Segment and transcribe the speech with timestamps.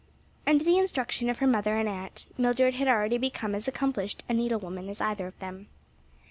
[0.47, 4.33] Under the instruction of her mother and aunt, Mildred had already become as accomplished a
[4.33, 5.67] needlewoman as either of them.